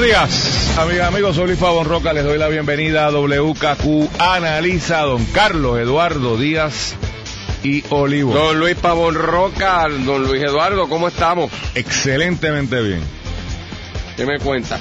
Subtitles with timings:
[0.00, 1.36] Buenos días, amigas, amigos.
[1.36, 2.14] Soy Luis Pavón Roca.
[2.14, 6.96] Les doy la bienvenida a WKQ Analiza Don Carlos Eduardo Díaz
[7.62, 8.32] y Olivo.
[8.32, 11.50] Don Luis Pavón Roca, don Luis Eduardo, ¿cómo estamos?
[11.74, 13.02] Excelentemente bien.
[14.16, 14.80] ¿Qué me cuenta?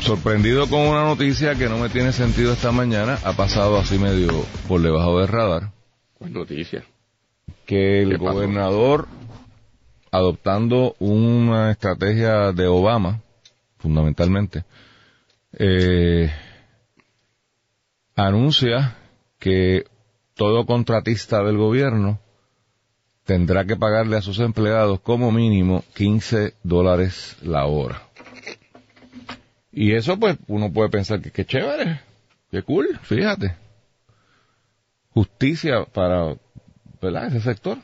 [0.00, 3.18] Sorprendido con una noticia que no me tiene sentido esta mañana.
[3.24, 5.72] Ha pasado así medio por debajo del radar.
[6.14, 6.84] ¿Cuál noticia?
[7.66, 9.08] Que el gobernador,
[10.12, 13.23] adoptando una estrategia de Obama,
[13.84, 14.64] fundamentalmente,
[15.52, 16.32] eh,
[18.16, 18.96] anuncia
[19.38, 19.84] que
[20.32, 22.18] todo contratista del gobierno
[23.24, 28.02] tendrá que pagarle a sus empleados como mínimo 15 dólares la hora.
[29.70, 32.00] Y eso pues uno puede pensar que qué chévere,
[32.50, 33.54] qué cool, fíjate.
[35.10, 36.36] Justicia para
[37.02, 37.26] ¿verdad?
[37.26, 37.76] ese sector.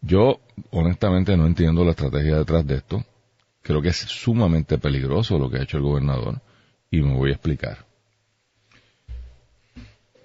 [0.00, 3.04] Yo honestamente no entiendo la estrategia detrás de esto.
[3.64, 6.40] Creo que es sumamente peligroso lo que ha hecho el gobernador
[6.90, 7.78] y me voy a explicar.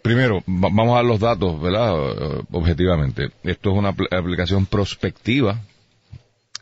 [0.04, 1.94] Primero, va- vamos a los datos, ¿verdad?
[2.12, 3.32] Eh, Objetivamente.
[3.44, 5.60] Esto es una apl- aplicación prospectiva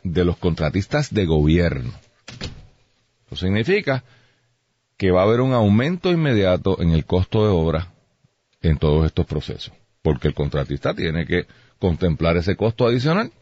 [0.04, 1.92] de los contratistas de gobierno.
[3.26, 4.04] Eso significa
[4.96, 7.92] que va a haber un aumento inmediato en el costo de obra
[8.62, 9.72] en todos estos procesos.
[10.02, 11.46] Porque el contratista tiene que
[11.80, 13.32] contemplar ese costo adicional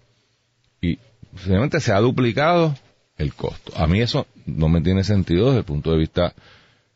[0.81, 0.99] y
[1.37, 2.75] simplemente se ha duplicado
[3.19, 3.73] el costo.
[3.77, 6.35] A mí eso no me tiene sentido desde el punto de vista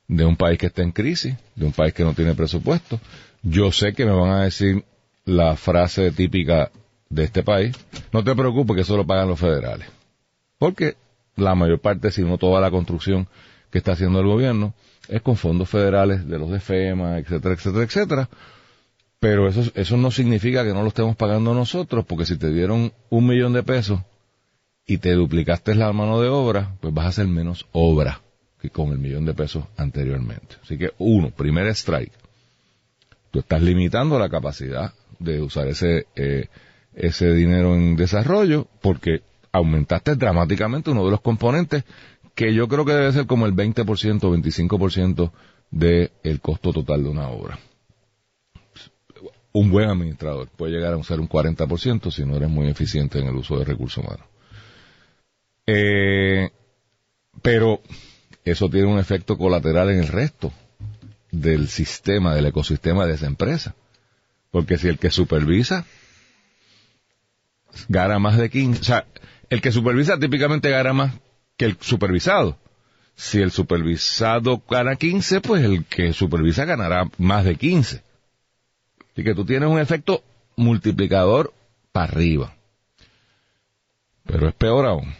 [0.08, 3.00] de un país que está en crisis, de un país que no tiene presupuesto.
[3.42, 4.84] Yo sé que me van a decir
[5.24, 6.70] la frase típica
[7.08, 7.76] de este país,
[8.12, 9.88] no te preocupes que eso lo pagan los federales.
[10.58, 10.96] Porque
[11.36, 13.28] la mayor parte, si no toda la construcción
[13.70, 14.74] que está haciendo el gobierno,
[15.08, 18.28] es con fondos federales de los de FEMA, etcétera, etcétera, etcétera.
[19.18, 22.92] Pero eso, eso no significa que no lo estemos pagando nosotros, porque si te dieron
[23.10, 24.00] un millón de pesos
[24.86, 28.20] y te duplicaste la mano de obra, pues vas a hacer menos obra
[28.60, 30.56] que con el millón de pesos anteriormente.
[30.62, 32.12] Así que, uno, primer strike.
[33.30, 36.48] Tú estás limitando la capacidad de usar ese, eh,
[36.94, 41.84] ese dinero en desarrollo porque aumentaste dramáticamente uno de los componentes
[42.34, 45.32] que yo creo que debe ser como el 20% o 25%
[45.70, 47.58] del el costo total de una obra.
[49.52, 53.26] Un buen administrador puede llegar a ser un 40% si no eres muy eficiente en
[53.26, 54.26] el uso de recursos humanos.
[55.72, 56.50] Eh,
[57.42, 57.80] pero
[58.44, 60.52] eso tiene un efecto colateral en el resto
[61.30, 63.76] del sistema, del ecosistema de esa empresa.
[64.50, 65.86] Porque si el que supervisa
[67.88, 69.06] gana más de 15, o sea,
[69.48, 71.14] el que supervisa típicamente gana más
[71.56, 72.58] que el supervisado.
[73.14, 78.02] Si el supervisado gana 15, pues el que supervisa ganará más de 15.
[79.12, 80.24] Así que tú tienes un efecto
[80.56, 81.52] multiplicador
[81.92, 82.56] para arriba.
[84.24, 85.14] Pero es peor aún.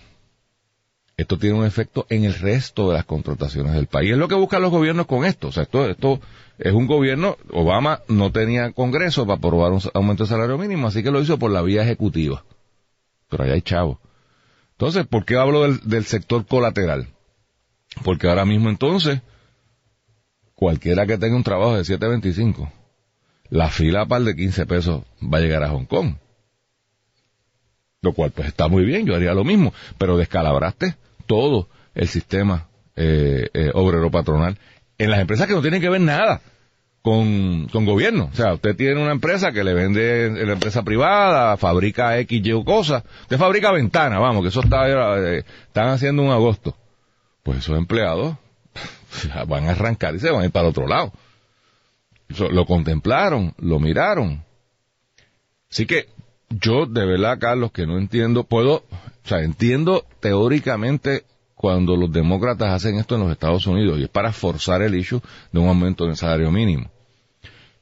[1.21, 4.13] Esto tiene un efecto en el resto de las contrataciones del país.
[4.13, 5.49] Es lo que buscan los gobiernos con esto.
[5.49, 6.19] O sea, esto, esto
[6.59, 11.03] es un gobierno, Obama no tenía congreso para aprobar un aumento de salario mínimo, así
[11.03, 12.43] que lo hizo por la vía ejecutiva.
[13.29, 13.99] Pero allá hay chavos.
[14.71, 17.09] Entonces, ¿por qué hablo del, del sector colateral?
[18.03, 19.21] Porque ahora mismo entonces,
[20.55, 22.73] cualquiera que tenga un trabajo de 725,
[23.51, 26.15] la fila par de 15 pesos va a llegar a Hong Kong.
[28.01, 30.97] Lo cual pues está muy bien, yo haría lo mismo, pero descalabraste
[31.31, 34.59] todo el sistema eh, eh, obrero patronal
[34.99, 36.41] en las empresas que no tienen que ver nada
[37.03, 38.31] con, con gobierno.
[38.33, 42.43] O sea, usted tiene una empresa que le vende en la empresa privada, fabrica X,
[42.45, 46.75] Y cosas, usted fabrica ventanas, vamos, que eso está, eh, están haciendo un agosto.
[47.45, 48.37] Pues esos empleados
[49.47, 51.13] van a arrancar y se van a ir para otro lado.
[52.51, 54.45] Lo contemplaron, lo miraron.
[55.71, 56.09] Así que
[56.51, 61.25] yo de verdad, Carlos, que no entiendo, puedo, o sea, entiendo teóricamente
[61.55, 65.21] cuando los demócratas hacen esto en los Estados Unidos y es para forzar el issue
[65.53, 66.91] de un aumento del salario mínimo.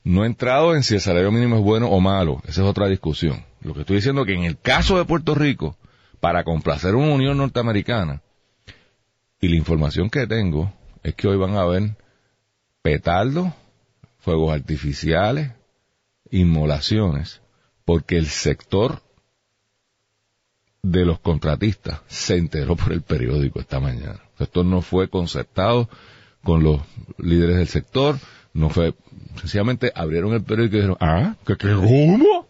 [0.04, 2.88] No he entrado en si el salario mínimo es bueno o malo, esa es otra
[2.88, 3.44] discusión.
[3.60, 5.76] Lo que estoy diciendo es que en el caso de Puerto Rico,
[6.20, 8.22] para complacer una Unión Norteamericana,
[9.40, 10.72] y la información que tengo
[11.02, 11.96] es que hoy van a haber
[12.82, 13.48] petardos,
[14.18, 15.52] fuegos artificiales,
[16.30, 17.40] inmolaciones,
[17.88, 19.00] porque el sector
[20.82, 24.20] de los contratistas se enteró por el periódico esta mañana.
[24.38, 25.88] Esto no fue concertado
[26.42, 26.82] con los
[27.16, 28.18] líderes del sector,
[28.52, 28.92] no fue,
[29.40, 32.46] sencillamente abrieron el periódico y dijeron, ah, ¿qué, qué cómo?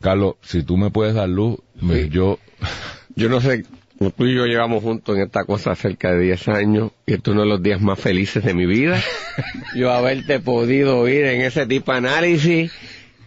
[0.00, 2.38] Carlos, si tú me puedes dar luz, me- yo,
[3.14, 3.66] Yo no sé,
[3.98, 7.34] tú y yo llevamos juntos en esta cosa cerca de 10 años y este es
[7.34, 8.98] uno de los días más felices de mi vida.
[9.76, 12.72] Yo haberte podido oír en ese tipo de análisis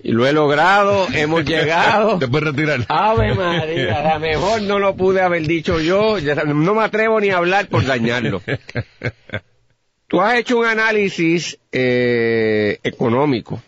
[0.03, 2.19] y lo he logrado, hemos llegado.
[2.19, 2.85] te puedes retirar.
[2.89, 7.29] Ave María, a lo mejor no lo pude haber dicho yo, no me atrevo ni
[7.29, 8.41] a hablar por dañarlo.
[10.07, 13.63] Tú has hecho un análisis eh, económico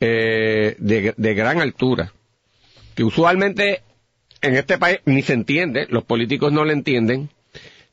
[0.00, 2.12] eh, de, de gran altura,
[2.96, 3.82] que usualmente
[4.40, 7.28] en este país ni se entiende, los políticos no lo entienden,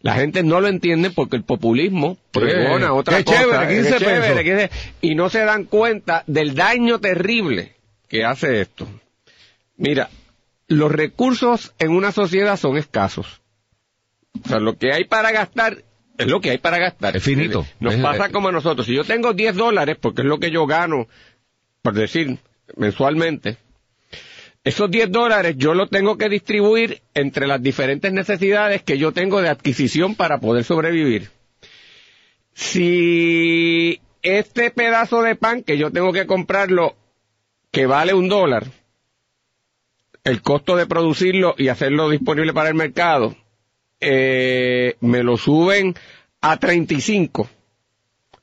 [0.06, 3.98] la gente no lo entiende porque el populismo pregona otra qué cosa, chévere, 15 qué
[3.98, 4.44] chévere, pesos.
[4.44, 4.72] qué sé-
[5.02, 7.74] y no se dan cuenta del daño terrible
[8.08, 8.88] que hace esto.
[9.78, 10.12] Mira,
[10.68, 13.42] los recursos en una sociedad son escasos.
[14.46, 15.84] O sea, lo que hay para gastar
[16.20, 17.18] es lo que hay para gastar.
[17.18, 17.66] Es finito.
[17.80, 18.86] Nos Es- pasa como a nosotros.
[18.86, 21.08] Si yo tengo 10 dólares, porque es lo que yo gano,
[21.82, 22.38] por decir,
[22.78, 23.58] mensualmente,
[24.66, 29.40] esos 10 dólares yo los tengo que distribuir entre las diferentes necesidades que yo tengo
[29.42, 31.30] de adquisición para poder sobrevivir.
[32.54, 36.96] Si este pedazo de pan que yo tengo que comprarlo,
[37.70, 38.66] que vale un dólar,
[40.24, 43.36] el costo de producirlo y hacerlo disponible para el mercado,
[44.00, 45.94] eh, me lo suben
[46.42, 47.48] a 35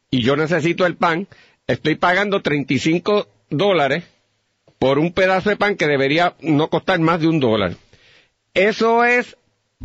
[0.09, 1.27] y yo necesito el pan,
[1.67, 4.05] estoy pagando 35 dólares
[4.83, 7.77] por un pedazo de pan que debería no costar más de un dólar.
[8.53, 9.37] Eso es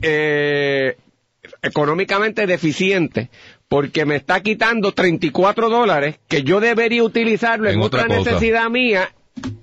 [0.01, 0.97] eh,
[1.61, 3.29] económicamente deficiente
[3.67, 9.13] porque me está quitando 34 dólares que yo debería utilizarlo en, En otra, necesidad mía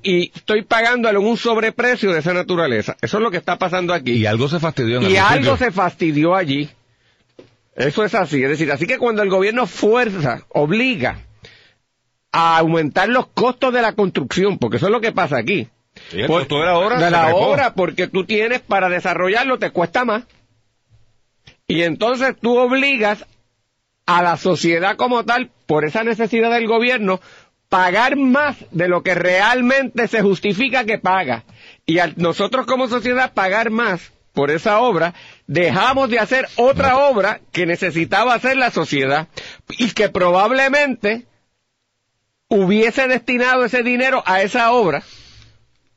[0.04, 2.96] y estoy pagándolo en un sobreprecio de esa naturaleza.
[3.02, 4.12] Eso es lo que está pasando aquí.
[4.12, 6.70] Y algo se fastidió en Y algo se fastidió allí.
[7.74, 8.40] Eso es así.
[8.40, 11.24] Es decir, así que cuando el gobierno fuerza, obliga
[12.36, 15.68] a aumentar los costos de la construcción, porque eso es lo que pasa aquí.
[16.10, 19.70] Sí, el costo de la obra de la obra, porque tú tienes para desarrollarlo, te
[19.70, 20.24] cuesta más.
[21.68, 23.24] Y entonces tú obligas
[24.04, 27.20] a la sociedad como tal, por esa necesidad del gobierno,
[27.68, 31.44] pagar más de lo que realmente se justifica que paga.
[31.86, 35.14] Y al nosotros como sociedad pagar más por esa obra,
[35.46, 39.28] dejamos de hacer otra obra que necesitaba hacer la sociedad
[39.68, 41.26] y que probablemente
[42.48, 45.02] hubiese destinado ese dinero a esa obra,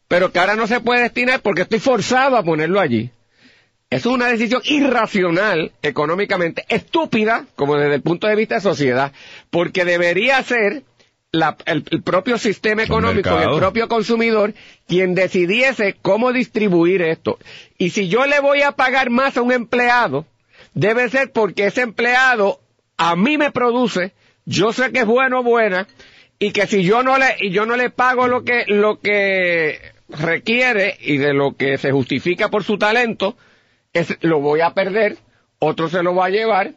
[0.08, 3.12] pero que ahora no se puede destinar porque estoy forzado a ponerlo allí.
[3.90, 9.14] Es una decisión irracional económicamente, estúpida, como desde el punto de vista de sociedad,
[9.50, 10.84] porque debería ser
[11.32, 14.54] la- el, el propio sistema económico y el propio consumidor
[14.88, 17.38] quien decidiese cómo distribuir esto.
[17.78, 20.26] Y si yo le voy a pagar más a un empleado,
[20.74, 22.60] debe ser porque ese empleado
[22.98, 24.14] a mí me produce,
[24.46, 25.88] yo sé que es bueno o buena,
[26.40, 29.80] y que si yo no le, y yo no le pago lo que, lo que
[30.10, 33.36] requiere y de lo que se justifica por su talento,
[33.94, 35.18] es, lo voy a perder,
[35.60, 36.74] otro se lo va a llevar,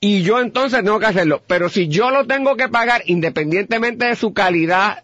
[0.00, 1.42] y yo entonces tengo que hacerlo.
[1.46, 5.02] Pero si yo lo tengo que pagar independientemente de su calidad,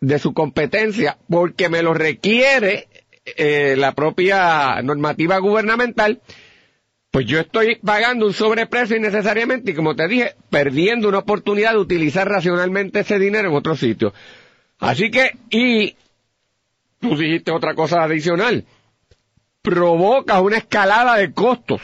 [0.00, 2.88] de su competencia, porque me lo requiere
[3.24, 6.20] eh, la propia normativa gubernamental,
[7.10, 11.78] pues yo estoy pagando un sobreprecio innecesariamente y como te dije, perdiendo una oportunidad de
[11.78, 14.12] utilizar racionalmente ese dinero en otro sitio.
[14.78, 15.96] Así que, y
[17.00, 18.64] tú dijiste otra cosa adicional,
[19.62, 21.80] provoca una escalada de costos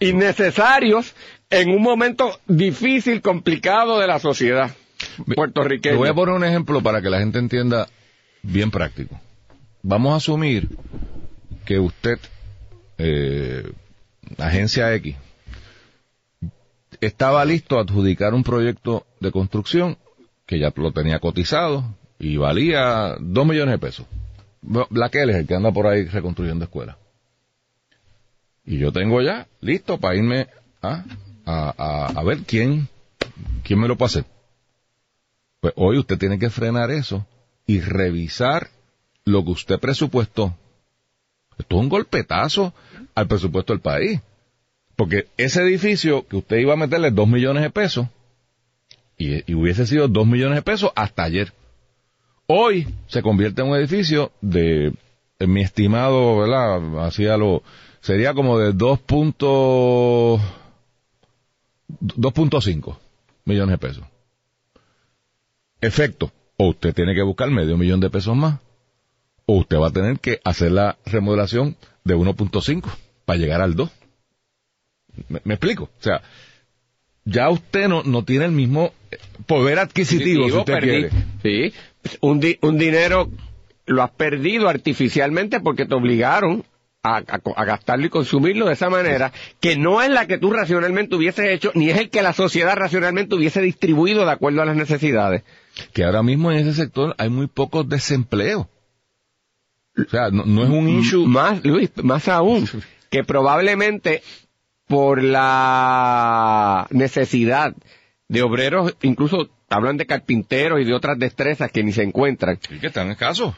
[0.00, 1.14] innecesarios
[1.50, 4.70] en un momento difícil, complicado de la sociedad
[5.26, 5.96] Le puertorriqueña.
[5.96, 7.88] voy a poner un ejemplo para que la gente entienda
[8.42, 9.18] bien práctico.
[9.82, 10.68] Vamos a asumir
[11.64, 12.18] que usted,
[12.98, 13.70] eh,
[14.36, 15.16] agencia X,
[17.00, 19.96] estaba listo a adjudicar un proyecto de construcción
[20.46, 21.84] que ya lo tenía cotizado
[22.18, 24.06] y valía dos millones de pesos.
[24.62, 26.96] Black es el que anda por ahí reconstruyendo escuelas.
[28.64, 30.48] Y yo tengo ya listo para irme
[30.82, 31.04] a,
[31.44, 32.88] a, a, a ver quién,
[33.62, 34.24] quién me lo puede hacer.
[35.60, 37.26] Pues hoy usted tiene que frenar eso
[37.66, 38.68] y revisar
[39.24, 40.56] lo que usted presupuestó.
[41.58, 42.72] Esto es un golpetazo
[43.14, 44.20] al presupuesto del país.
[44.96, 48.08] Porque ese edificio que usted iba a meterle dos millones de pesos,
[49.16, 51.52] y, hubiese sido dos millones de pesos hasta ayer.
[52.46, 54.92] Hoy se convierte en un edificio de,
[55.38, 57.04] en mi estimado, ¿verdad?
[57.06, 57.62] Hacía lo,
[58.00, 60.40] sería como de 2 punto-
[62.00, 62.96] 2.5
[63.44, 64.04] millones de pesos.
[65.80, 68.58] Efecto, o usted tiene que buscar medio millón de pesos más
[69.50, 71.74] o usted va a tener que hacer la remodelación
[72.04, 72.84] de 1.5
[73.24, 73.90] para llegar al 2.
[75.28, 75.84] ¿Me, me explico?
[75.84, 76.20] O sea,
[77.24, 80.88] ya usted no, no tiene el mismo eh, poder adquisitivo, si usted Perdí.
[80.88, 81.10] quiere.
[81.42, 81.74] Sí,
[82.20, 83.30] un, di- un dinero
[83.86, 86.62] lo has perdido artificialmente porque te obligaron
[87.02, 87.16] a,
[87.56, 91.46] a gastarlo y consumirlo de esa manera, que no es la que tú racionalmente hubieses
[91.46, 95.42] hecho, ni es el que la sociedad racionalmente hubiese distribuido de acuerdo a las necesidades.
[95.94, 98.66] Que ahora mismo en ese sector hay muy pocos desempleos.
[100.06, 101.26] O sea, no, no es un issue.
[101.26, 102.68] Más, Luis, más aún,
[103.10, 104.22] que probablemente
[104.86, 107.74] por la necesidad
[108.28, 112.78] de obreros, incluso hablan de carpinteros y de otras destrezas que ni se encuentran, Sí,
[112.78, 113.54] que están escasos.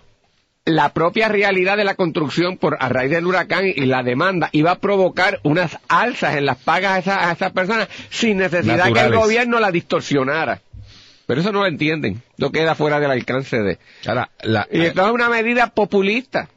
[0.64, 4.73] la propia realidad de la construcción por a raíz del huracán y la demanda iba
[4.73, 9.00] a provocar unas alzas en las pagas a esas, a esas personas sin necesidad que
[9.00, 10.61] el gobierno la distorsionara.
[11.30, 12.20] Pero eso no lo entienden.
[12.38, 13.78] No queda fuera del alcance de...
[14.04, 16.49] Ahora, la, Y esto es una medida populista.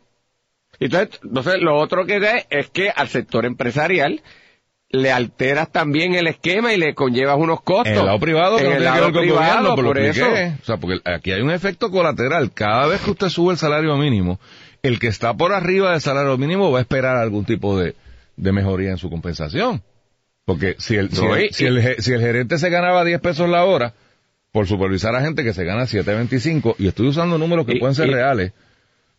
[0.80, 4.24] Entonces, entonces lo otro que ve es que al sector empresarial
[4.90, 7.94] le alteras también el esquema y le conllevas unos costos.
[7.94, 10.26] en el lado privado, que en el lado privado, por eso.
[10.26, 12.52] O sea, porque aquí hay un efecto colateral.
[12.52, 14.40] Cada vez que usted sube el salario mínimo,
[14.82, 17.94] el que está por arriba del salario mínimo va a esperar algún tipo de,
[18.38, 19.84] de mejoría en su compensación.
[20.46, 23.48] Porque si el, si, el, y- si, el, si el gerente se ganaba 10 pesos
[23.48, 23.94] la hora
[24.54, 27.96] por supervisar a gente que se gana 7.25, y estoy usando números que Y- pueden
[27.96, 28.54] ser y- reales,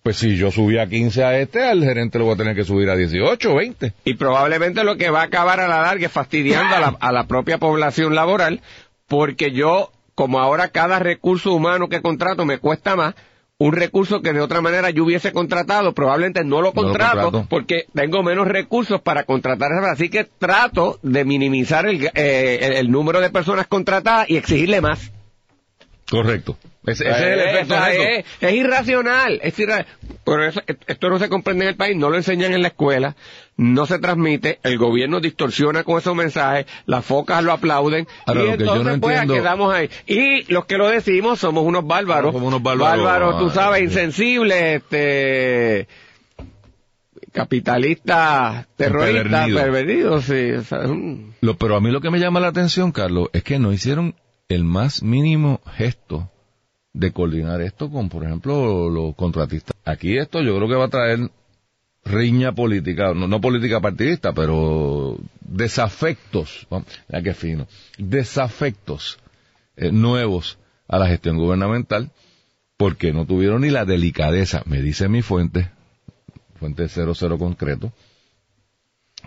[0.04, 2.62] pues si yo subí a 15 a este, al gerente lo voy a tener que
[2.64, 3.92] subir a 18 o 20.
[4.04, 7.10] Y probablemente lo que va a acabar a la larga es fastidiando a la, a
[7.12, 8.60] la propia población laboral,
[9.08, 13.14] porque yo, como ahora cada recurso humano que contrato me cuesta más,
[13.58, 17.46] un recurso que de otra manera yo hubiese contratado, probablemente no lo No lo contrato,
[17.50, 19.72] porque tengo menos recursos para contratar.
[19.90, 25.10] Así que trato de minimizar el, eh, el número de personas contratadas y exigirle más.
[26.10, 26.58] Correcto.
[26.86, 28.02] Ese, ese es el efecto Esa neto.
[28.02, 29.86] es, es irracional, es irra-
[30.22, 33.16] Por eso, esto no se comprende en el país, no lo enseñan en la escuela,
[33.56, 38.44] no se transmite, el gobierno distorsiona con esos mensajes, las focas lo aplauden, Ahora, y
[38.44, 39.88] lo que yo entonces no pues entiendo- quedamos ahí.
[40.06, 43.84] Y los que lo decimos somos unos bárbaros, Somos unos bárbaros, tú ah, sabes, sí.
[43.84, 45.88] insensibles, este
[47.32, 50.80] capitalistas, terroristas, pervertidos, sí, o sea.
[51.40, 54.14] Lo, pero a mí lo que me llama la atención, Carlos, es que no hicieron
[54.48, 56.30] el más mínimo gesto
[56.92, 59.76] de coordinar esto con, por ejemplo, los contratistas.
[59.84, 61.30] Aquí esto yo creo que va a traer
[62.04, 66.66] riña política, no, no política partidista, pero desafectos,
[67.08, 67.66] ya que fino,
[67.98, 69.18] desafectos
[69.76, 72.10] eh, nuevos a la gestión gubernamental,
[72.76, 75.70] porque no tuvieron ni la delicadeza, me dice mi fuente,
[76.58, 77.92] fuente 00 concreto,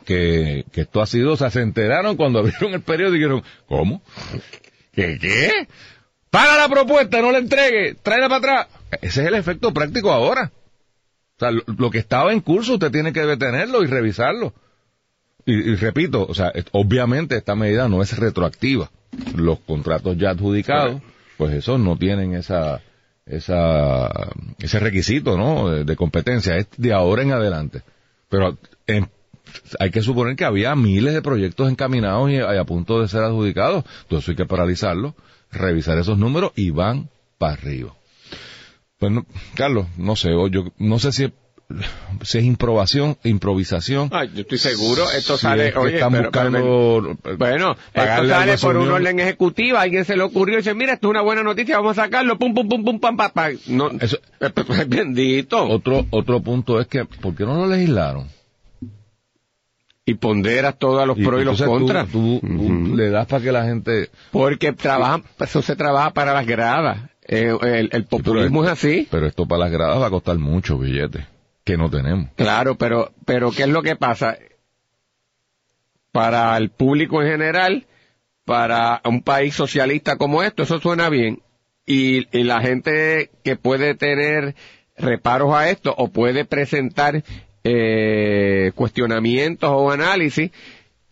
[0.05, 3.43] que, que esto ha sido, o sea, se enteraron cuando abrieron el periódico y dijeron,
[3.67, 4.01] ¿cómo?
[4.97, 5.67] ¿Qué, qué?
[6.31, 8.67] Para la propuesta, no la entregue, tráela para atrás.
[9.01, 10.51] Ese es el efecto práctico ahora.
[11.35, 14.53] O sea, lo, lo que estaba en curso usted tiene que detenerlo y revisarlo.
[15.45, 18.89] Y, y repito, o sea, obviamente esta medida no es retroactiva.
[19.35, 20.99] Los contratos ya adjudicados,
[21.37, 22.81] pues esos no tienen esa,
[23.27, 24.09] esa,
[24.59, 25.69] ese requisito, ¿no?
[25.69, 26.57] De, de competencia.
[26.57, 27.83] Es de ahora en adelante.
[28.29, 29.09] Pero en-
[29.79, 33.23] hay que suponer que había miles de proyectos encaminados y, y a punto de ser
[33.23, 33.83] adjudicados.
[34.03, 35.15] Entonces hay que paralizarlo,
[35.51, 37.93] revisar esos números y van para arriba.
[38.99, 39.25] Pues no,
[39.55, 41.31] Carlos, no sé, yo no sé si es,
[42.23, 44.09] si es improvisación, improvisación.
[44.11, 47.37] Ay, yo estoy seguro, esto si sale, es que oye, están pero- pero me- buscando
[47.37, 51.07] Bueno, esto sale por una orden ejecutiva, alguien se le ocurrió y dice, mira, esto
[51.07, 53.57] es una buena noticia, vamos a sacarlo, pum, pum, pum, pum, pam, pam, pam.
[53.67, 54.17] No, Eso-
[54.87, 55.63] bendito.
[55.67, 58.27] Otro, otro punto es que, ¿por qué no lo legislaron?
[60.09, 62.07] Y ponderas todos los pros y los tú- contras.
[62.07, 62.39] Tú,
[62.95, 64.09] le das para que la gente...
[64.31, 67.09] Porque trabajan, eso se trabaja para las gradas.
[67.27, 69.05] Eh, el, el populismo es así.
[69.11, 71.27] Pero esto para las gradas va a costar mucho billete,
[71.65, 72.29] que no tenemos.
[72.37, 74.37] Claro, pero, pero ¿qué es lo que pasa?
[76.13, 77.85] Para el público en general,
[78.45, 81.41] para un país socialista como esto, eso suena bien.
[81.85, 84.55] Y, y la gente que puede tener
[84.97, 87.23] reparos a esto o puede presentar
[87.69, 90.51] eh, cuestionamientos o análisis,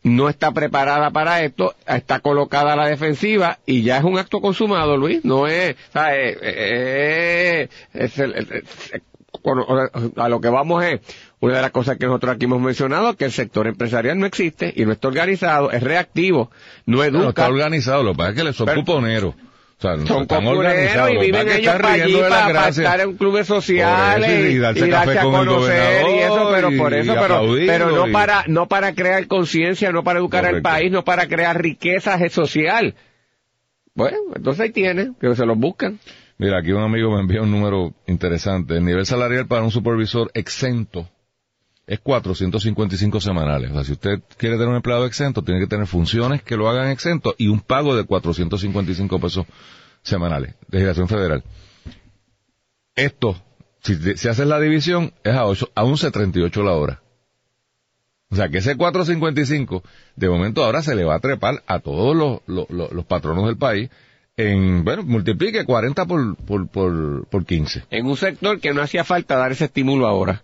[0.03, 4.39] no está preparada para esto, está colocada a la defensiva y ya es un acto
[4.39, 5.25] consumado, Luis.
[5.25, 9.03] No es, o sea, eh, eh, es el- el- el-
[9.43, 9.65] bueno,
[10.15, 11.01] a lo que vamos es,
[11.39, 14.71] una de las cosas que nosotros aquí hemos mencionado, que el sector empresarial no existe
[14.75, 16.51] y no está organizado, es reactivo,
[16.85, 17.29] no educa.
[17.29, 19.33] está organizado, lo que pasa es que le son Pero- cuponeros.
[19.35, 19.37] O
[19.85, 24.29] sea, no son organizados, y viven ellos para allí para, para estar en clubes sociales
[24.29, 27.41] eso, y y, darse y café darse a conocer y eso, pero por eso, pero,
[27.65, 31.61] pero no para, no para crear conciencia, no para educar al país, no para crear
[31.61, 32.95] riqueza social.
[33.93, 35.99] Bueno, entonces ahí tiene, que se los buscan.
[36.37, 38.75] Mira, aquí un amigo me envía un número interesante.
[38.75, 41.09] El nivel salarial para un supervisor exento
[41.87, 43.71] es 455 semanales.
[43.71, 46.69] O sea, si usted quiere tener un empleado exento, tiene que tener funciones que lo
[46.69, 49.45] hagan exento y un pago de 455 pesos
[50.01, 50.55] semanales.
[50.69, 51.43] Legislación federal.
[52.95, 53.35] Esto,
[53.81, 57.01] si, si haces la división, es a, 8, a 11.38 la hora.
[58.29, 59.83] O sea, que ese 455,
[60.15, 63.57] de momento ahora se le va a trepar a todos los, los, los patronos del
[63.57, 63.89] país
[64.37, 67.85] en, bueno, multiplique 40 por, por, por, por 15.
[67.91, 70.43] En un sector que no hacía falta dar ese estímulo ahora.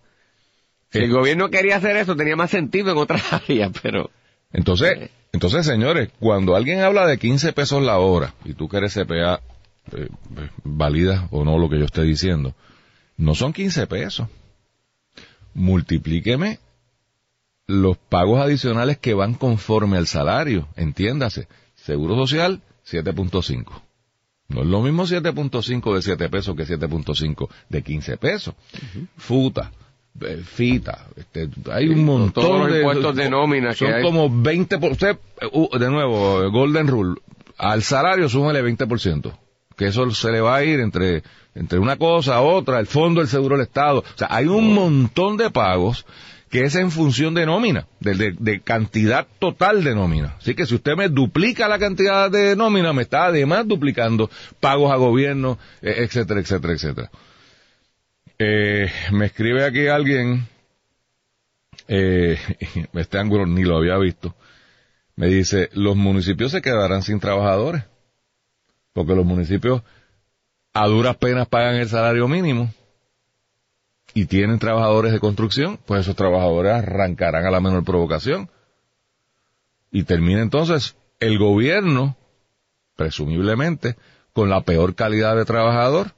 [0.91, 4.11] Si el gobierno quería hacer eso, tenía más sentido en otras áreas, pero...
[4.51, 8.93] Entonces, entonces, señores, cuando alguien habla de 15 pesos la hora, y tú que eres
[8.93, 9.41] CPA,
[9.93, 10.09] eh,
[10.63, 12.53] valida o no lo que yo esté diciendo,
[13.17, 14.27] no son 15 pesos.
[15.53, 16.59] Multiplíqueme
[17.67, 23.81] los pagos adicionales que van conforme al salario, entiéndase, seguro social 7.5.
[24.49, 28.55] No es lo mismo 7.5 de 7 pesos que 7.5 de 15 pesos.
[29.15, 29.80] Futa, eh,
[30.45, 34.03] fita, este, hay un montón Todos los de impuestos de nómina que son hay.
[34.03, 35.17] como 20 por usted
[35.51, 37.15] uh, de nuevo Golden Rule
[37.57, 39.33] al salario súmale 20%,
[39.77, 43.19] que eso se le va a ir entre entre una cosa a otra, el fondo
[43.19, 46.05] del seguro del estado, o sea, hay un montón de pagos
[46.49, 50.35] que es en función de nómina, de, de- de cantidad total de nómina.
[50.39, 54.91] Así que si usted me duplica la cantidad de nómina, me está además duplicando pagos
[54.91, 57.09] a gobierno, eh, etcétera, etcétera, etcétera.
[58.43, 60.47] Eh, me escribe aquí alguien,
[61.87, 62.39] eh,
[62.93, 64.33] este ángulo ni lo había visto,
[65.15, 67.83] me dice, los municipios se quedarán sin trabajadores,
[68.93, 69.83] porque los municipios
[70.73, 72.73] a duras penas pagan el salario mínimo
[74.15, 78.49] y tienen trabajadores de construcción, pues esos trabajadores arrancarán a la menor provocación.
[79.91, 82.17] Y termina entonces el gobierno,
[82.95, 83.97] presumiblemente,
[84.33, 86.15] con la peor calidad de trabajador,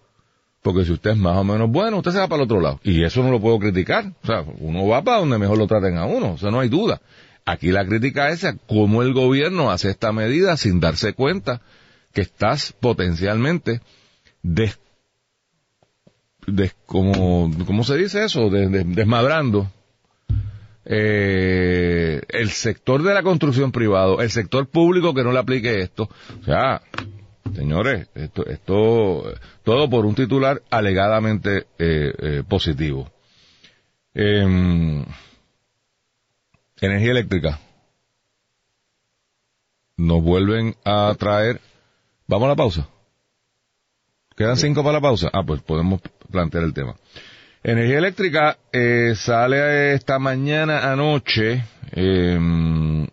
[0.64, 2.80] porque si usted es más o menos bueno, usted se va para el otro lado.
[2.84, 4.06] Y eso no lo puedo criticar.
[4.24, 6.70] O sea, uno va para donde mejor lo traten a uno, o sea, no hay
[6.70, 7.02] duda.
[7.46, 11.62] Aquí la crítica es a cómo el gobierno hace esta medida sin darse cuenta
[12.14, 13.82] que estás potencialmente
[14.42, 14.80] des,
[16.48, 18.50] des- como, ¿cómo se dice eso?
[18.50, 19.70] Des- des- desmadrando
[20.86, 26.10] eh, el sector de la construcción privado, el sector público que no le aplique esto.
[26.42, 26.82] O sea,
[27.56, 33.12] señores, esto, esto todo por un titular alegadamente eh, eh, positivo.
[34.14, 35.04] Em,
[36.80, 37.60] energía eléctrica.
[39.98, 41.62] Nos vuelven a traer.
[42.28, 42.88] Vamos a la pausa.
[44.36, 45.30] ¿Quedan cinco para la pausa?
[45.32, 46.02] Ah, pues podemos
[46.32, 46.96] plantear el tema.
[47.64, 53.08] Energía eléctrica eh, sale esta mañana anoche eh,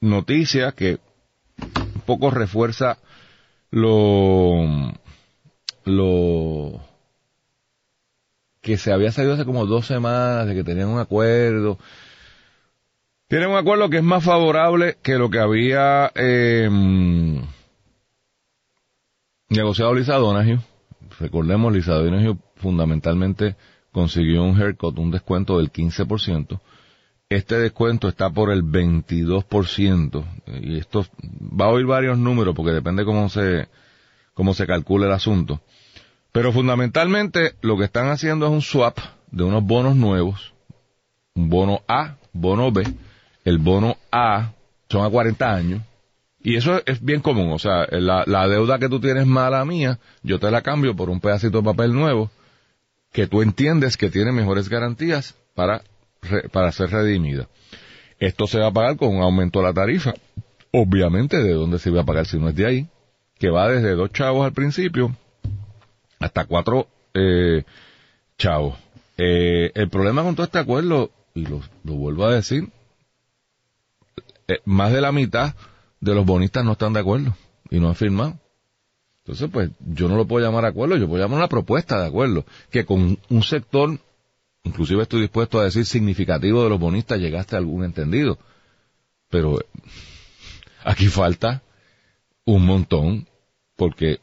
[0.00, 0.98] noticia que
[1.60, 2.98] un poco refuerza
[3.72, 4.92] lo
[5.84, 6.80] lo
[8.60, 11.78] que se había salido hace como dos semanas de que tenían un acuerdo
[13.32, 16.68] tienen un acuerdo que es más favorable que lo que había eh,
[19.48, 20.58] negociado Lisa Donahue.
[21.18, 23.56] Recordemos, Lisa Donahue fundamentalmente
[23.90, 26.60] consiguió un haircut, un descuento del 15%.
[27.34, 30.24] Este descuento está por el 22%.
[30.60, 31.06] Y esto
[31.40, 33.68] va a oír varios números porque depende cómo se,
[34.34, 35.62] cómo se calcula el asunto.
[36.30, 38.98] Pero fundamentalmente lo que están haciendo es un swap
[39.30, 40.52] de unos bonos nuevos.
[41.34, 42.84] Un bono A, bono B.
[43.44, 44.52] El bono A
[44.90, 45.82] son a 40 años.
[46.42, 50.00] Y eso es bien común, o sea, la, la deuda que tú tienes mala mía,
[50.24, 52.32] yo te la cambio por un pedacito de papel nuevo
[53.12, 55.82] que tú entiendes que tiene mejores garantías para,
[56.52, 57.48] para ser redimida.
[58.18, 60.14] Esto se va a pagar con un aumento de la tarifa.
[60.70, 62.88] Obviamente, ¿de dónde se va a pagar si no es de ahí?
[63.38, 65.14] Que va desde dos chavos al principio
[66.20, 67.64] hasta cuatro eh,
[68.38, 68.78] chavos.
[69.18, 72.68] Eh, el problema con todo este acuerdo, y lo, lo vuelvo a decir,
[74.48, 75.54] eh, más de la mitad
[76.00, 77.36] de los bonistas no están de acuerdo
[77.70, 78.38] y no han firmado.
[79.24, 82.44] Entonces, pues, yo no lo puedo llamar acuerdo, yo puedo llamar una propuesta de acuerdo,
[82.70, 83.98] que con un sector,
[84.64, 88.38] inclusive estoy dispuesto a decir significativo de los bonistas, llegaste a algún entendido.
[89.30, 89.58] Pero
[90.84, 91.62] aquí falta
[92.44, 93.26] un montón,
[93.76, 94.18] porque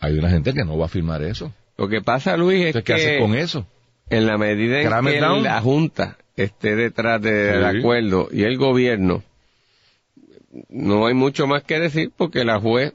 [0.00, 1.52] hay una gente que no va a firmar eso.
[1.78, 3.66] Lo que pasa, Luis, es Entonces, ¿qué haces que con eso?
[4.10, 5.42] en la medida en Cram que down.
[5.42, 7.78] la Junta esté detrás del Sí.
[7.78, 9.22] acuerdo y el gobierno,
[10.68, 12.92] no hay mucho más que decir porque la juez,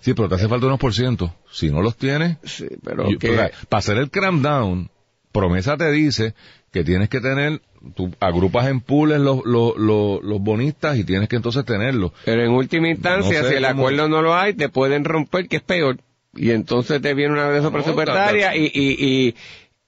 [0.00, 1.34] Sí, pero te hace falta unos por ciento.
[1.50, 4.90] Si no los tienes, sí, pero Yo- que, o sea, para hacer el cram down,
[5.32, 6.34] promesa te dice
[6.72, 7.60] que tienes que tener,
[7.94, 12.12] tú agrupas en pools los, los, los, los bonistas y tienes que entonces tenerlos.
[12.24, 15.04] pero en última instancia, No sé si el cómo- acuerdo no lo hay, te pueden
[15.04, 15.98] romper, que es peor.
[16.34, 19.34] y entonces te viene una de esas presupuestarias y, y, y,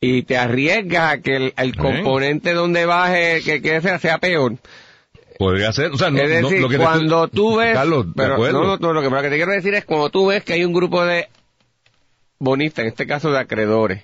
[0.01, 4.57] y te arriesgas a que el, el componente donde baje, que, que sea, sea peor.
[5.39, 8.37] Podría ser, o sea, no, es decir, no, lo que cuando tú ves, Carlos, pero,
[8.39, 10.53] no, no, no, lo que, lo que te quiero decir es cuando tú ves que
[10.55, 11.29] hay un grupo de
[12.39, 14.03] bonistas, en este caso de acreedores,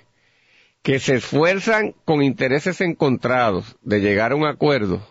[0.81, 5.01] que se esfuerzan con intereses encontrados de llegar a un acuerdo,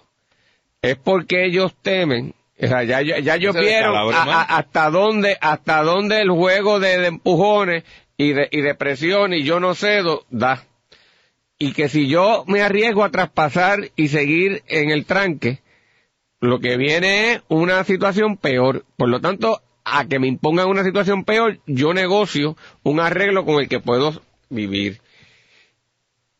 [0.83, 4.37] es porque ellos temen, o sea, ya, ya, ya ellos Se vieron descalabre a- más.
[4.51, 7.85] a- hasta dónde, hasta dónde el juego de, de empujones
[8.17, 10.65] y de, y de presión y yo no cedo da.
[11.59, 15.61] Y que si yo me arriesgo a traspasar y seguir en el tranque,
[16.41, 18.85] lo que viene es una situación peor.
[18.97, 23.57] Por lo tanto, a que me impongan una situación peor, yo negocio un arreglo con
[23.61, 25.01] el que puedo vivir.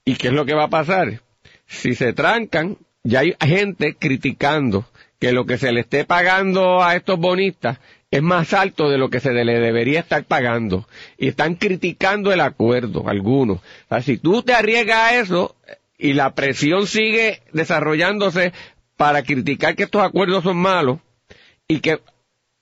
[0.09, 1.21] ¿Y qué es lo que va a pasar?
[1.67, 4.87] Si se trancan, ya hay gente criticando
[5.19, 7.79] que lo que se le esté pagando a estos bonistas
[8.11, 10.89] es más alto de lo que se le debería estar pagando.
[11.19, 13.59] Y están criticando el acuerdo, algunos.
[13.59, 15.55] O sea, si tú te arriesgas a eso
[15.99, 18.55] y la presión sigue desarrollándose
[18.97, 21.01] para criticar que estos acuerdos son malos
[21.67, 22.01] y que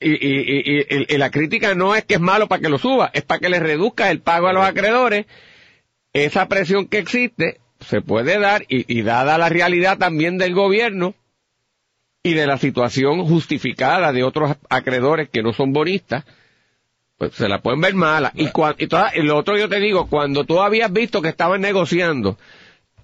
[0.00, 2.78] y, y- y- y- y la crítica no es que es malo para que lo
[2.78, 5.26] suba, es para que le reduzca el pago a los acreedores.
[6.24, 11.14] Esa presión que existe se puede dar y, y dada la realidad también del gobierno
[12.22, 16.24] y de la situación justificada de otros acreedores que no son bonistas,
[17.18, 18.32] pues se la pueden ver mala.
[18.34, 21.60] Y, cua- y, toda- lo otro yo te digo, cuando tú habías visto que estaban
[21.60, 22.38] negociando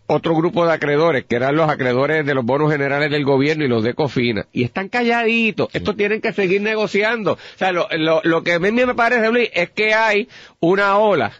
[0.07, 3.69] otro grupo de acreedores, que eran los acreedores de los bonos generales del gobierno y
[3.69, 7.33] los de Cofina, y están calladitos, estos tienen que seguir negociando.
[7.35, 10.29] O sea, lo, lo, lo que a mí me parece, Luis, es que hay
[10.61, 11.33] una ola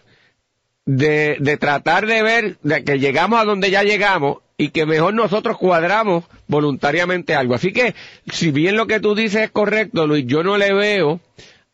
[0.85, 5.13] de, de tratar de ver de que llegamos a donde ya llegamos y que mejor
[5.13, 7.55] nosotros cuadramos voluntariamente algo.
[7.55, 7.95] Así que,
[8.31, 11.19] si bien lo que tú dices es correcto, Luis, yo no le veo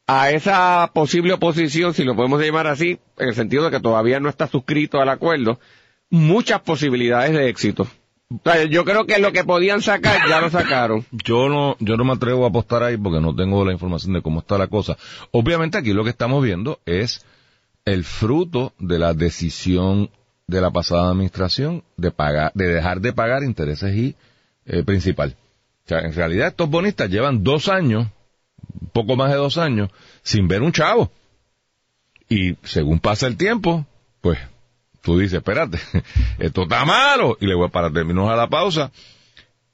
[0.08, 4.20] a esa posible oposición, si lo podemos llamar así, en el sentido de que todavía
[4.20, 5.60] no está suscrito al acuerdo,
[6.10, 7.88] muchas posibilidades de éxito.
[8.70, 11.06] Yo creo que lo que podían sacar ya lo sacaron.
[11.12, 14.22] Yo no, yo no me atrevo a apostar ahí porque no tengo la información de
[14.22, 14.98] cómo está la cosa.
[15.32, 17.26] Obviamente aquí lo que estamos viendo es
[17.90, 20.12] el fruto de la decisión
[20.46, 24.16] de la pasada administración de pagar, de dejar de pagar intereses y
[24.66, 25.36] eh, principal.
[25.88, 28.08] En realidad estos bonistas llevan dos años,
[28.94, 29.90] poco más de dos años,
[30.22, 31.12] sin ver un chavo.
[32.30, 33.88] Y según pasa el tiempo,
[34.22, 34.38] pues
[35.02, 35.80] tú dices, espérate,
[36.38, 37.38] esto está malo.
[37.42, 38.92] Y le voy para terminar a la pausa.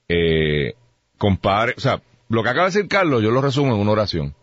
[0.08, 0.73] Eh,
[1.17, 4.36] compare, o sea, lo que acaba de decir Carlos, yo lo resumo en una oración.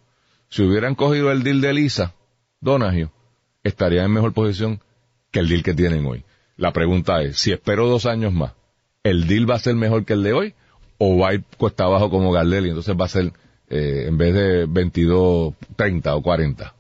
[0.51, 2.15] Si hubieran cogido el deal de Lisa,
[2.61, 3.11] Donagio,
[3.63, 4.81] estarían en mejor posición
[5.31, 6.25] que el deal que tienen hoy.
[6.57, 8.53] La pregunta es, si espero dos años más,
[9.03, 10.55] ¿el deal va a ser mejor que el de hoy?
[10.99, 13.33] ¿O va a ir cuesta abajo como Gardel y entonces va a ser,
[13.69, 16.75] eh, en vez de 22, 30 o 40?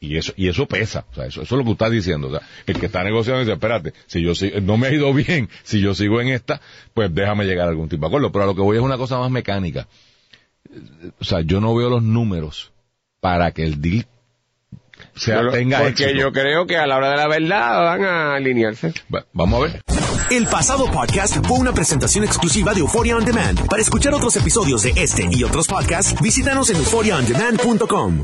[0.00, 2.28] Y eso, y eso pesa, o sea, eso, eso es lo que usted está diciendo,
[2.28, 5.14] o sea, el que está negociando dice, espérate, si yo sigo, no me ha ido
[5.14, 6.60] bien, si yo sigo en esta,
[6.92, 8.98] pues déjame llegar a algún tipo de acuerdo, pero a lo que voy es una
[8.98, 9.88] cosa más mecánica.
[11.20, 12.72] O sea, yo no veo los números
[13.20, 14.06] para que el deal
[15.52, 16.20] tenga porque éxito.
[16.20, 18.92] yo creo que a la hora de la verdad van a alinearse.
[19.14, 19.82] Va- Vamos a ver.
[20.30, 23.66] El pasado podcast fue una presentación exclusiva de Euphoria On Demand.
[23.68, 28.22] Para escuchar otros episodios de este y otros podcasts, visítanos en euphoriaondemand.com.